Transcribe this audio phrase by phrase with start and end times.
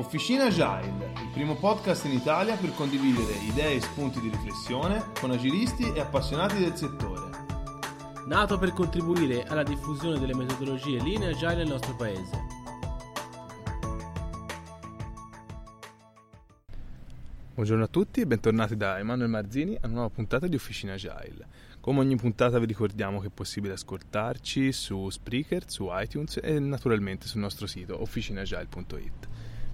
[0.00, 5.30] Officina Agile, il primo podcast in Italia per condividere idee e spunti di riflessione con
[5.30, 7.28] agilisti e appassionati del settore.
[8.24, 12.58] Nato per contribuire alla diffusione delle metodologie Lean e Agile nel nostro paese.
[17.52, 21.46] Buongiorno a tutti e bentornati da Emanuele Marzini a una nuova puntata di Officina Agile.
[21.78, 27.26] Come ogni puntata vi ricordiamo che è possibile ascoltarci su Spreaker, su iTunes e naturalmente
[27.26, 29.28] sul nostro sito officinaagile.it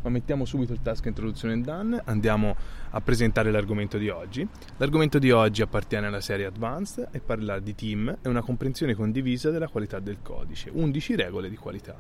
[0.07, 2.55] ma mettiamo subito il task introduzione done, andiamo
[2.91, 4.47] a presentare l'argomento di oggi.
[4.77, 9.51] L'argomento di oggi appartiene alla serie Advanced e parla di team e una comprensione condivisa
[9.51, 11.97] della qualità del codice, 11 regole di qualità.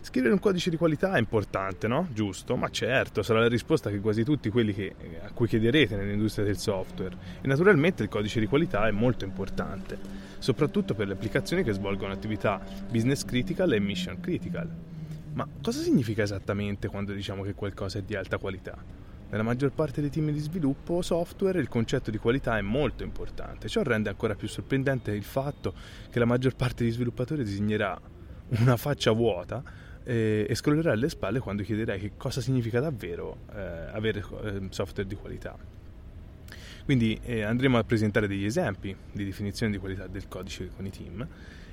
[0.00, 2.08] Scrivere un codice di qualità è importante, no?
[2.12, 6.44] Giusto, ma certo, sarà la risposta che quasi tutti quelli che, a cui chiederete nell'industria
[6.44, 7.16] del software.
[7.42, 9.96] E naturalmente il codice di qualità è molto importante,
[10.38, 14.89] soprattutto per le applicazioni che svolgono attività business critical e mission critical.
[15.32, 18.76] Ma cosa significa esattamente quando diciamo che qualcosa è di alta qualità?
[19.30, 23.68] Nella maggior parte dei team di sviluppo software il concetto di qualità è molto importante.
[23.68, 25.72] Ciò rende ancora più sorprendente il fatto
[26.10, 27.98] che la maggior parte degli sviluppatori disegnerà
[28.58, 29.62] una faccia vuota
[30.02, 33.60] e, e scrollerà alle spalle quando chiederai che cosa significa davvero eh,
[33.92, 35.56] avere eh, software di qualità.
[36.84, 40.90] Quindi eh, andremo a presentare degli esempi di definizione di qualità del codice con i
[40.90, 41.24] team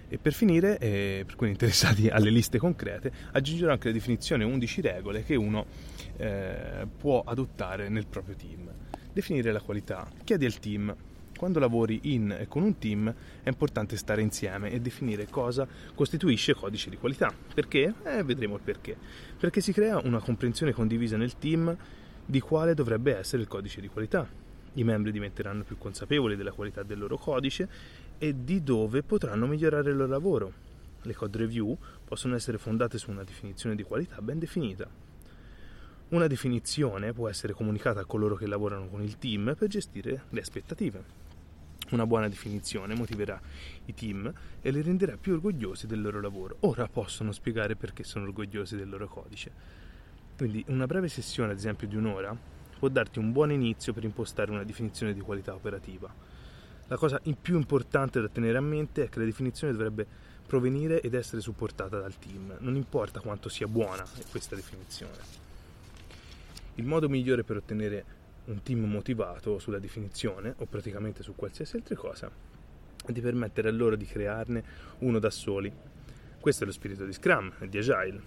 [0.10, 4.82] e per finire, eh, per quelli interessati alle liste concrete, aggiungerò anche la definizione 11
[4.82, 5.66] regole che uno
[6.18, 8.70] eh, può adottare nel proprio team.
[9.12, 10.08] Definire la qualità.
[10.24, 10.96] Chiedi al team.
[11.38, 13.14] Quando lavori in e con un team
[13.44, 17.32] è importante stare insieme e definire cosa costituisce codice di qualità.
[17.54, 17.94] Perché?
[18.04, 18.98] Eh, vedremo il perché.
[19.38, 21.76] Perché si crea una comprensione condivisa nel team
[22.26, 24.28] di quale dovrebbe essere il codice di qualità.
[24.74, 27.68] I membri diventeranno più consapevoli della qualità del loro codice
[28.18, 30.54] e di dove potranno migliorare il loro lavoro.
[31.02, 34.88] Le code review possono essere fondate su una definizione di qualità ben definita.
[36.10, 40.40] Una definizione può essere comunicata a coloro che lavorano con il team per gestire le
[40.40, 41.26] aspettative.
[41.92, 43.40] Una buona definizione motiverà
[43.86, 46.58] i team e li renderà più orgogliosi del loro lavoro.
[46.62, 49.52] Ora possono spiegare perché sono orgogliosi del loro codice.
[50.36, 52.36] Quindi una breve sessione, ad esempio di un'ora,
[52.78, 56.14] può darti un buon inizio per impostare una definizione di qualità operativa.
[56.90, 60.08] La cosa più importante da tenere a mente è che la definizione dovrebbe
[60.48, 65.46] provenire ed essere supportata dal team, non importa quanto sia buona questa definizione.
[66.76, 68.06] Il modo migliore per ottenere
[68.46, 72.32] un team motivato sulla definizione, o praticamente su qualsiasi altra cosa,
[73.06, 74.64] è di permettere a loro di crearne
[75.00, 75.70] uno da soli.
[76.40, 78.22] Questo è lo spirito di Scrum e di Agile.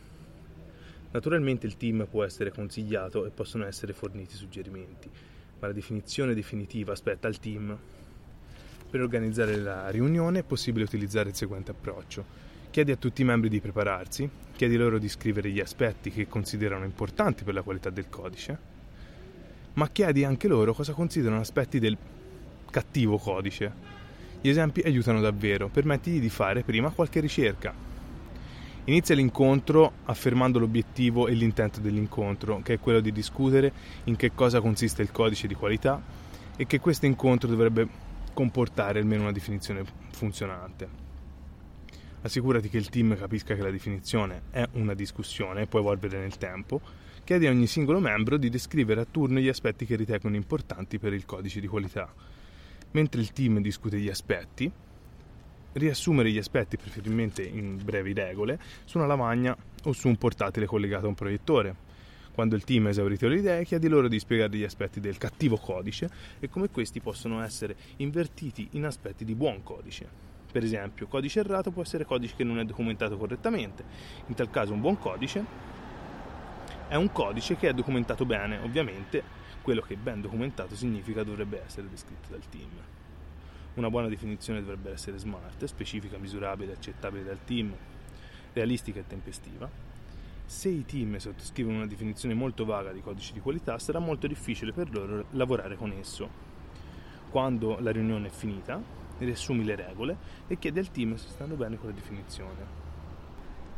[1.12, 5.08] Naturalmente il team può essere consigliato e possono essere forniti suggerimenti,
[5.58, 7.78] ma la definizione definitiva spetta al team
[8.90, 12.48] per organizzare la riunione è possibile utilizzare il seguente approccio.
[12.70, 16.84] Chiedi a tutti i membri di prepararsi, chiedi loro di scrivere gli aspetti che considerano
[16.84, 18.58] importanti per la qualità del codice,
[19.74, 21.96] ma chiedi anche loro cosa considerano aspetti del
[22.70, 23.72] cattivo codice.
[24.40, 27.72] Gli esempi aiutano davvero, permettigli di fare prima qualche ricerca.
[28.84, 33.72] Inizia l'incontro affermando l'obiettivo e l'intento dell'incontro, che è quello di discutere
[34.04, 36.02] in che cosa consiste il codice di qualità
[36.56, 38.08] e che questo incontro dovrebbe
[38.40, 40.88] comportare almeno una definizione funzionante.
[42.22, 46.80] Assicurati che il team capisca che la definizione è una discussione può evolvere nel tempo.
[47.22, 51.12] Chiedi a ogni singolo membro di descrivere a turno gli aspetti che ritengono importanti per
[51.12, 52.10] il codice di qualità.
[52.92, 54.72] Mentre il team discute gli aspetti,
[55.72, 61.04] riassumere gli aspetti, preferibilmente in brevi regole, su una lavagna o su un portatile collegato
[61.04, 61.88] a un proiettore
[62.40, 65.58] quando il team ha esaurito le idee, chiedi loro di spiegare gli aspetti del cattivo
[65.58, 66.08] codice
[66.38, 70.08] e come questi possono essere invertiti in aspetti di buon codice.
[70.50, 73.84] Per esempio, codice errato può essere codice che non è documentato correttamente.
[74.28, 75.44] In tal caso un buon codice
[76.88, 79.22] è un codice che è documentato bene, ovviamente
[79.60, 82.70] quello che ben documentato significa dovrebbe essere descritto dal team.
[83.74, 87.70] Una buona definizione dovrebbe essere smart, specifica, misurabile, accettabile dal team,
[88.54, 89.89] realistica e tempestiva
[90.50, 94.72] se i team sottoscrivono una definizione molto vaga di codice di qualità, sarà molto difficile
[94.72, 96.28] per loro lavorare con esso.
[97.30, 98.82] Quando la riunione è finita,
[99.18, 100.16] riassumi le regole
[100.48, 102.66] e chiedi al team se stanno bene con la definizione.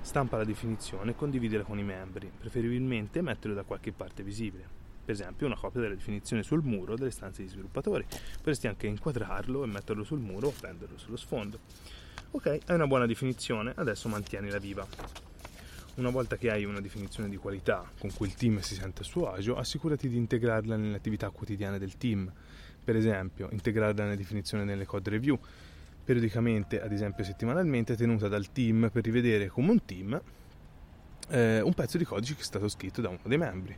[0.00, 4.66] Stampa la definizione e condividila con i membri, preferibilmente metterlo da qualche parte visibile.
[5.04, 8.06] Per esempio una copia della definizione sul muro delle stanze di sviluppatori.
[8.36, 11.58] Potresti anche inquadrarlo e metterlo sul muro o prenderlo sullo sfondo.
[12.30, 15.31] Ok, è una buona definizione, adesso mantienila viva.
[15.94, 19.04] Una volta che hai una definizione di qualità con cui il team si sente a
[19.04, 22.32] suo agio, assicurati di integrarla nelle attività quotidiane del team.
[22.82, 25.38] Per esempio, integrarla nella definizione nelle code review,
[26.02, 30.20] periodicamente, ad esempio settimanalmente, tenuta dal team per rivedere come un team
[31.28, 33.76] eh, un pezzo di codice che è stato scritto da uno dei membri.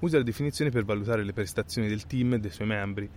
[0.00, 3.08] Usa la definizione per valutare le prestazioni del team e dei suoi membri.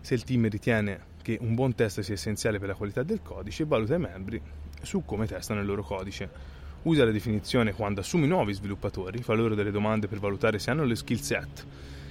[0.00, 3.64] Se il team ritiene che un buon test sia essenziale per la qualità del codice,
[3.64, 4.40] valuta i membri
[4.82, 6.53] su come testano il loro codice.
[6.84, 10.84] Usa la definizione quando assumi nuovi sviluppatori, fa loro delle domande per valutare se hanno
[10.84, 11.66] le skill set,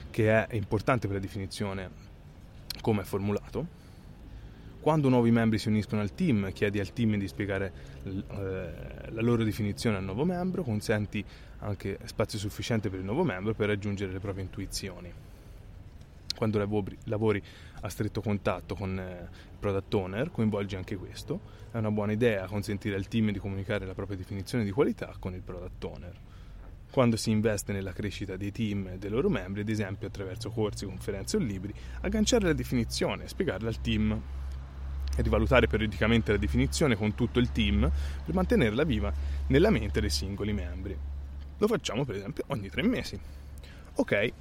[0.10, 1.90] che è importante per la definizione
[2.82, 3.82] come è formulato,
[4.84, 7.72] quando nuovi membri si uniscono al team, chiedi al team di spiegare
[8.04, 11.24] eh, la loro definizione al nuovo membro, consenti
[11.60, 15.14] anche spazio sufficiente per il nuovo membro per raggiungere le proprie intuizioni.
[16.44, 17.42] Quando lavori, lavori
[17.84, 21.40] a stretto contatto con eh, il product owner, coinvolgi anche questo.
[21.72, 25.34] È una buona idea consentire al team di comunicare la propria definizione di qualità con
[25.34, 26.20] il product owner.
[26.92, 30.86] Quando si investe nella crescita dei team e dei loro membri, ad esempio attraverso corsi,
[30.86, 34.22] conferenze o libri, agganciare la definizione e spiegarla al team
[35.16, 37.90] e rivalutare periodicamente la definizione con tutto il team
[38.26, 39.14] per mantenerla viva
[39.48, 40.98] nella mente dei singoli membri.
[41.58, 43.18] Lo facciamo per esempio ogni tre mesi.
[43.96, 44.34] Ok,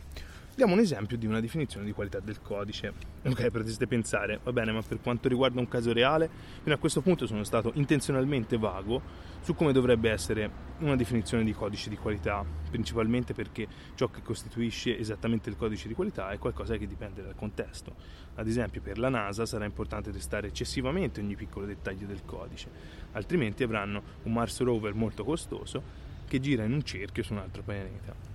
[0.55, 2.93] Diamo un esempio di una definizione di qualità del codice.
[3.25, 6.29] Ok, potreste pensare, va bene, ma per quanto riguarda un caso reale,
[6.63, 9.01] fino a questo punto sono stato intenzionalmente vago
[9.41, 10.51] su come dovrebbe essere
[10.81, 15.95] una definizione di codice di qualità, principalmente perché ciò che costituisce esattamente il codice di
[15.95, 17.95] qualità è qualcosa che dipende dal contesto.
[18.35, 22.69] Ad esempio, per la NASA sarà importante testare eccessivamente ogni piccolo dettaglio del codice,
[23.13, 25.83] altrimenti avranno un Mars rover molto costoso
[26.29, 28.32] che gira in un cerchio su un altro pianeta.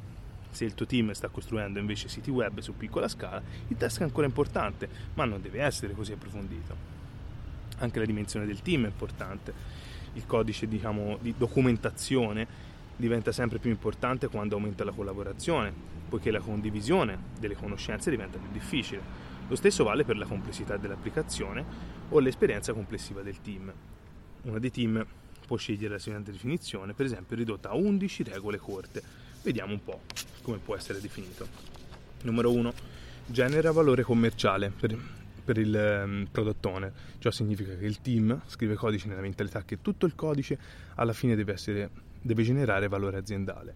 [0.57, 4.03] Se il tuo team sta costruendo invece siti web su piccola scala, il test è
[4.03, 6.75] ancora importante, ma non deve essere così approfondito.
[7.77, 9.53] Anche la dimensione del team è importante.
[10.13, 12.47] Il codice diciamo, di documentazione
[12.95, 15.71] diventa sempre più importante quando aumenta la collaborazione,
[16.09, 18.99] poiché la condivisione delle conoscenze diventa più difficile.
[19.47, 21.63] Lo stesso vale per la complessità dell'applicazione
[22.09, 23.71] o l'esperienza complessiva del team.
[24.41, 25.05] Una dei team
[25.45, 29.26] può scegliere la seguente definizione, per esempio ridotta a 11 regole corte.
[29.47, 30.01] Vediamo un po'
[30.41, 31.47] come può essere definito.
[32.23, 32.73] Numero 1.
[33.27, 34.93] Genera valore commerciale per,
[35.41, 36.93] per il um, product owner.
[37.19, 40.59] Ciò significa che il team scrive codice nella mentalità che tutto il codice
[40.95, 41.89] alla fine deve, essere,
[42.21, 43.73] deve generare valore aziendale.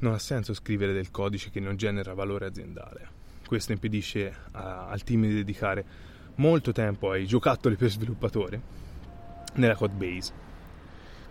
[0.00, 3.06] Non ha senso scrivere del codice che non genera valore aziendale.
[3.46, 5.84] Questo impedisce a, al team di dedicare
[6.36, 8.60] molto tempo ai giocattoli per sviluppatori
[9.54, 10.53] nella code base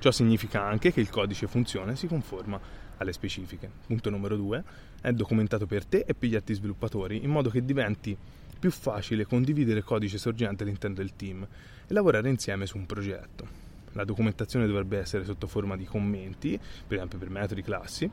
[0.03, 2.59] Ciò significa anche che il codice funziona e si conforma
[2.97, 3.71] alle specifiche.
[3.87, 4.63] Punto numero 2.
[4.99, 8.17] È documentato per te e per gli altri sviluppatori in modo che diventi
[8.59, 11.47] più facile condividere codice sorgente all'interno del team
[11.87, 13.47] e lavorare insieme su un progetto.
[13.93, 18.11] La documentazione dovrebbe essere sotto forma di commenti, per esempio per metodi, classi,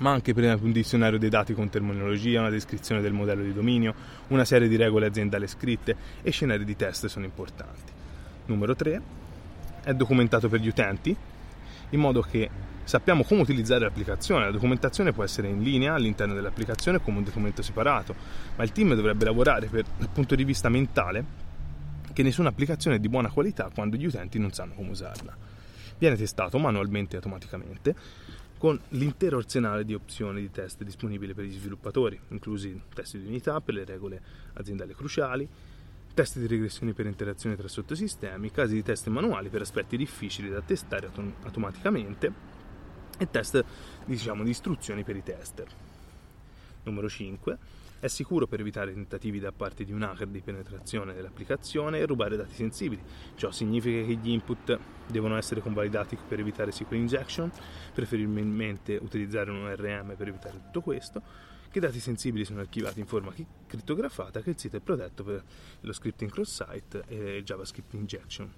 [0.00, 3.54] ma anche per esempio un dizionario dei dati con terminologia, una descrizione del modello di
[3.54, 3.94] dominio,
[4.26, 7.92] una serie di regole aziendali scritte e scenari di test sono importanti.
[8.44, 9.27] Numero 3
[9.88, 11.16] è documentato per gli utenti,
[11.88, 12.50] in modo che
[12.84, 14.44] sappiamo come utilizzare l'applicazione.
[14.44, 18.14] La documentazione può essere in linea all'interno dell'applicazione come un documento separato,
[18.56, 21.46] ma il team dovrebbe lavorare per, dal punto di vista mentale
[22.12, 25.34] che nessuna applicazione è di buona qualità quando gli utenti non sanno come usarla.
[25.96, 27.94] Viene testato manualmente e automaticamente
[28.58, 33.62] con l'intero arsenale di opzioni di test disponibile per gli sviluppatori, inclusi test di unità
[33.62, 34.20] per le regole
[34.52, 35.48] aziendali cruciali,
[36.18, 40.60] test di regressione per interazione tra sottosistemi, casi di test manuali per aspetti difficili da
[40.60, 42.32] testare autom- automaticamente
[43.16, 43.64] e test
[44.04, 45.68] diciamo, di istruzioni per i tester.
[46.82, 47.58] Numero 5.
[48.00, 52.36] È sicuro per evitare tentativi da parte di un hacker di penetrazione dell'applicazione e rubare
[52.36, 53.00] dati sensibili.
[53.36, 57.48] Ciò significa che gli input devono essere convalidati per evitare SQL injection,
[57.94, 61.22] preferibilmente utilizzare un ORM per evitare tutto questo
[61.70, 63.32] che i dati sensibili sono archivati in forma
[63.66, 65.42] crittografata, che il sito è protetto per
[65.80, 68.50] lo scripting cross-site e il JavaScript injection.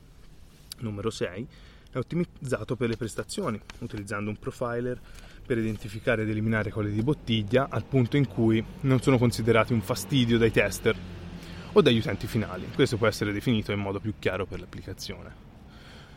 [0.79, 1.47] Numero 6
[1.93, 5.01] è ottimizzato per le prestazioni, utilizzando un profiler
[5.45, 9.83] per identificare ed eliminare colle di bottiglia al punto in cui non sono considerati un
[9.83, 10.97] fastidio dai tester
[11.73, 12.69] o dagli utenti finali.
[12.75, 15.50] Questo può essere definito in modo più chiaro per l'applicazione.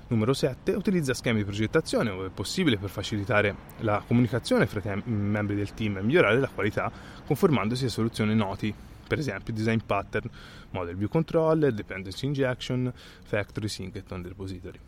[0.08, 0.74] Numero 7.
[0.74, 5.98] Utilizza schemi di progettazione ove possibile per facilitare la comunicazione fra i membri del team
[5.98, 6.92] e migliorare la qualità
[7.26, 8.74] conformandosi a soluzioni noti,
[9.08, 10.30] per esempio design pattern,
[10.72, 12.92] model view controller, dependency injection,
[13.24, 14.80] factory sync e on repository.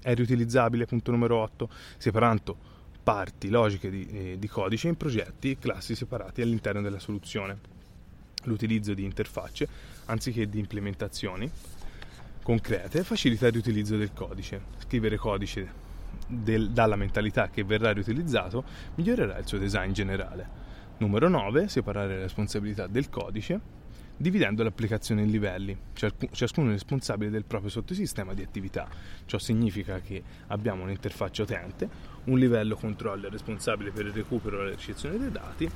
[0.00, 2.56] È riutilizzabile, punto numero 8, separando
[3.02, 7.76] parti logiche di, eh, di codice in progetti e classi separati all'interno della soluzione.
[8.44, 9.66] L'utilizzo di interfacce
[10.04, 11.50] anziché di implementazioni
[12.48, 14.62] concrete facilita il riutilizzo del codice.
[14.78, 15.70] Scrivere codice
[16.26, 18.64] del, dalla mentalità che verrà riutilizzato
[18.94, 20.48] migliorerà il suo design generale.
[20.96, 21.68] Numero 9.
[21.68, 23.76] Separare la responsabilità del codice
[24.16, 28.88] dividendo l'applicazione in livelli, ciascuno è responsabile del proprio sottosistema di attività.
[29.26, 31.88] Ciò significa che abbiamo un'interfaccia utente,
[32.24, 35.70] un livello controller responsabile per il recupero e la ricezione dei dati,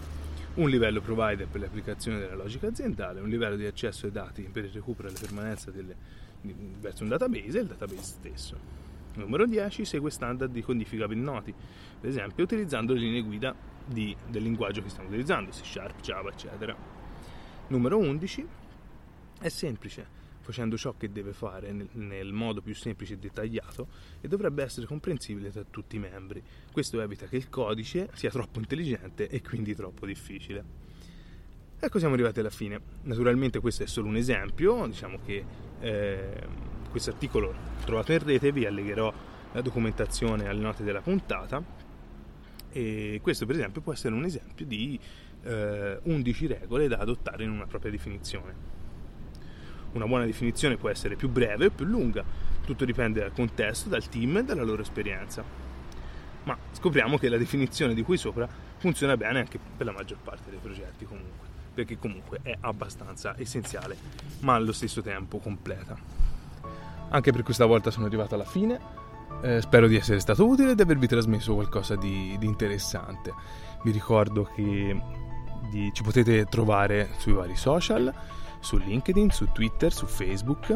[0.55, 4.65] un livello provider per l'applicazione della logica aziendale, un livello di accesso ai dati per
[4.65, 5.95] il recupero e la permanenza delle,
[6.81, 8.81] verso un database e il database stesso.
[9.15, 11.55] Numero 10 segue standard di codifica per noti,
[12.01, 16.31] per esempio utilizzando le linee guida di, del linguaggio che stiamo utilizzando, C Sharp, Java,
[16.31, 16.75] eccetera.
[17.69, 18.47] Numero 11
[19.41, 20.07] è semplice,
[20.41, 23.89] facendo ciò che deve fare nel, nel, modo più semplice e dettagliato
[24.21, 26.43] e dovrebbe essere comprensibile tra tutti i membri.
[26.71, 30.82] Questo evita che il codice sia troppo intelligente e quindi troppo difficile.
[31.85, 32.81] Ecco siamo arrivati alla fine.
[33.03, 35.45] Naturalmente questo è solo un esempio, diciamo che
[35.81, 36.47] eh,
[36.89, 37.53] questo articolo
[37.85, 39.13] trovato in rete vi allegherò
[39.51, 41.61] la documentazione alle note della puntata
[42.71, 44.97] e questo per esempio può essere un esempio di
[45.43, 48.55] eh, 11 regole da adottare in una propria definizione.
[49.95, 52.25] Una buona definizione può essere più breve o più lunga,
[52.65, 55.43] tutto dipende dal contesto, dal team e dalla loro esperienza.
[56.45, 60.49] Ma scopriamo che la definizione di qui sopra funziona bene anche per la maggior parte
[60.49, 63.97] dei progetti comunque perché comunque è abbastanza essenziale,
[64.41, 65.97] ma allo stesso tempo completa.
[67.09, 68.81] Anche per questa volta sono arrivato alla fine,
[69.43, 73.33] eh, spero di essere stato utile e di avervi trasmesso qualcosa di, di interessante.
[73.83, 75.01] Vi ricordo che
[75.71, 78.13] di, ci potete trovare sui vari social,
[78.61, 80.75] su LinkedIn, su Twitter, su Facebook,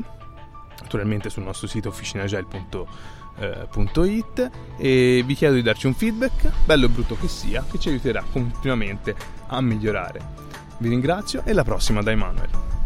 [0.82, 7.16] naturalmente sul nostro sito officinagile.it e vi chiedo di darci un feedback, bello o brutto
[7.16, 9.14] che sia, che ci aiuterà continuamente
[9.46, 10.44] a migliorare.
[10.78, 12.85] Vi ringrazio e alla prossima da Emanuele.